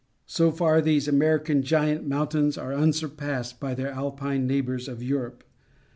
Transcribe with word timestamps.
So 0.25 0.49
far 0.49 0.81
these 0.81 1.07
American 1.07 1.61
giant 1.61 2.07
mountains 2.07 2.57
are 2.57 2.73
unsurpassed 2.73 3.59
by 3.59 3.75
their 3.75 3.91
Alpine 3.91 4.47
neighbors 4.47 4.87
of 4.87 5.03
Europe. 5.03 5.43